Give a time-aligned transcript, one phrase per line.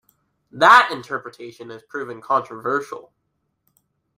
[0.51, 3.13] That interpretation has proven controversial.